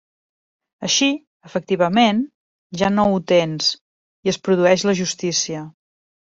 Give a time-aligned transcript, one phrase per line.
[0.87, 1.09] Així,
[1.49, 2.23] efectivament,
[2.83, 3.71] ja no ho tens,
[4.27, 5.67] i es produeix la justícia.